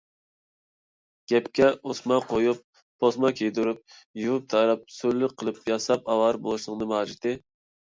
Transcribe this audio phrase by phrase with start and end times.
[1.31, 2.63] گەپكە ئوسما قويۇپ،
[3.05, 3.83] پوسما كىيدۈرۈپ،
[4.23, 7.39] يۇيۇپ- تاراپ، سۈرلۈك قىلىپ ياساپ ئاۋارە بولۇشنىڭ نېمە ھاجىتى؟